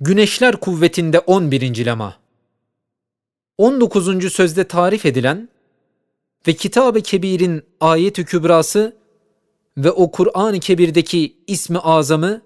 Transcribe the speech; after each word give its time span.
Güneşler 0.00 0.56
kuvvetinde 0.56 1.18
11. 1.18 1.86
lema. 1.86 2.16
19. 3.58 4.32
sözde 4.32 4.64
tarif 4.64 5.06
edilen 5.06 5.48
ve 6.46 6.52
Kitab-ı 6.52 7.00
Kebir'in 7.00 7.62
ayet-i 7.80 8.24
kübrası 8.24 8.96
ve 9.76 9.90
o 9.90 10.10
Kur'an-ı 10.10 10.60
Kebir'deki 10.60 11.36
ismi 11.46 11.78
azamı 11.78 12.42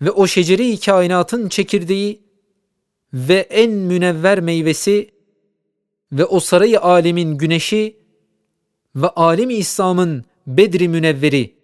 ve 0.00 0.10
o 0.10 0.26
şeceri 0.26 0.80
kainatın 0.80 1.48
çekirdeği 1.48 2.22
ve 3.12 3.38
en 3.38 3.70
münevver 3.70 4.40
meyvesi 4.40 5.10
ve 6.12 6.24
o 6.24 6.40
sarayı 6.40 6.80
alemin 6.80 7.38
güneşi 7.38 7.96
ve 8.96 9.08
alemi 9.08 9.54
İslam'ın 9.54 10.24
bedri 10.46 10.88
münevveri 10.88 11.54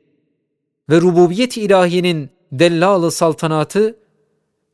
ve 0.90 1.00
rububiyet 1.00 1.56
ilahiyenin 1.56 2.30
dellalı 2.52 3.10
saltanatı 3.10 3.99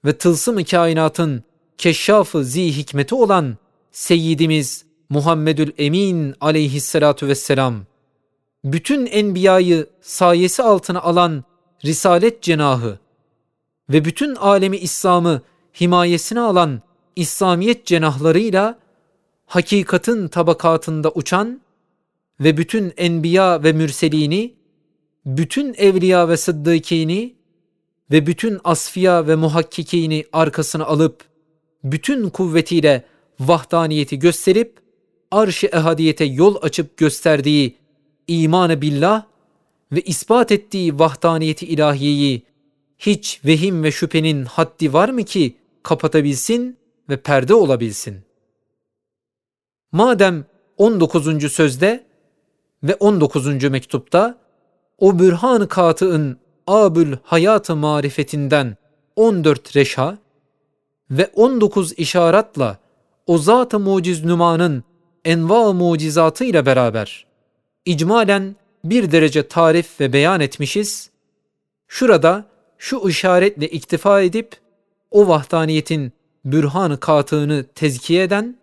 ve 0.07 0.18
tılsım-ı 0.18 0.64
kainatın 0.64 1.43
keşşafı 1.79 2.45
zi 2.45 2.77
hikmeti 2.77 3.15
olan 3.15 3.56
Seyyidimiz 3.92 4.84
Muhammedül 5.09 5.73
Emin 5.79 6.34
aleyhissalatu 6.41 7.27
vesselam, 7.27 7.84
bütün 8.65 9.06
enbiyayı 9.06 9.87
sayesi 10.01 10.62
altına 10.62 11.01
alan 11.01 11.45
Risalet 11.84 12.42
cenahı 12.42 12.98
ve 13.91 14.05
bütün 14.05 14.34
alemi 14.34 14.77
İslam'ı 14.77 15.42
himayesine 15.80 16.41
alan 16.41 16.82
İslamiyet 17.16 17.87
cenahlarıyla 17.87 18.79
hakikatin 19.46 20.29
tabakatında 20.29 21.10
uçan 21.10 21.60
ve 22.41 22.57
bütün 22.57 22.93
enbiya 22.96 23.62
ve 23.62 23.73
mürselini, 23.73 24.54
bütün 25.27 25.74
evliya 25.74 26.29
ve 26.29 26.37
sıddıkini 26.37 27.35
ve 28.10 28.27
bütün 28.27 28.60
asfiya 28.65 29.27
ve 29.27 29.34
muhakkikini 29.34 30.24
arkasına 30.33 30.84
alıp 30.84 31.24
bütün 31.84 32.30
kuvvetiyle 32.30 33.05
vahdaniyeti 33.41 34.18
gösterip 34.18 34.80
arş-ı 35.30 35.66
ehadiyete 35.66 36.24
yol 36.24 36.57
açıp 36.62 36.96
gösterdiği 36.96 37.77
imanı 38.27 38.82
billah 38.82 39.24
ve 39.93 40.01
ispat 40.01 40.52
ettiği 40.52 40.99
vahdaniyeti 40.99 41.66
ilahiyeyi 41.66 42.43
hiç 42.99 43.40
vehim 43.45 43.82
ve 43.82 43.93
şüphenin 43.93 44.45
haddi 44.45 44.93
var 44.93 45.09
mı 45.09 45.23
ki 45.23 45.57
kapatabilsin 45.82 46.77
ve 47.09 47.16
perde 47.16 47.54
olabilsin? 47.54 48.21
Madem 49.93 50.45
19. 50.77 51.52
sözde 51.52 52.04
ve 52.82 52.95
19. 52.95 53.65
mektupta 53.65 54.38
o 54.99 55.18
bürhan-ı 55.18 55.68
katı'ın 55.68 56.38
abül 56.66 57.16
hayatı 57.22 57.76
marifetinden 57.76 58.76
14 59.16 59.76
reşha 59.76 60.18
ve 61.10 61.30
19 61.34 61.92
işaratla 61.92 62.78
o 63.26 63.38
zat-ı 63.38 63.78
muciz 63.78 64.25
nümanın 64.25 64.84
enva 65.25 65.72
mucizatı 65.72 66.44
ile 66.44 66.66
beraber 66.66 67.26
icmalen 67.84 68.56
bir 68.84 69.12
derece 69.12 69.48
tarif 69.48 70.00
ve 70.00 70.12
beyan 70.12 70.41
etmişiz. 70.41 71.10
Şurada 71.88 72.44
şu 72.78 73.09
işaretle 73.09 73.69
iktifa 73.69 74.20
edip 74.20 74.56
o 75.10 75.28
vahdaniyetin 75.28 76.12
bürhan-ı 76.44 77.00
katığını 77.00 77.64
tezkiye 77.75 78.22
eden 78.22 78.56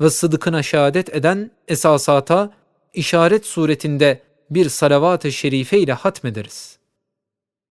ve 0.00 0.10
sıdıkına 0.10 0.62
şehadet 0.62 1.16
eden 1.16 1.50
esasata 1.68 2.50
işaret 2.94 3.46
suretinde 3.46 4.20
bir 4.50 4.68
salavat-ı 4.68 5.32
şerife 5.32 5.78
ile 5.78 5.92
hatmederiz. 5.92 6.78